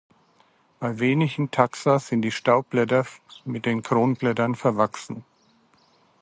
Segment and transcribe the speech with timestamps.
[0.79, 3.05] Bei wenigen Taxa sind die Staubblätter
[3.45, 5.23] mit den Kronblättern verwachsen.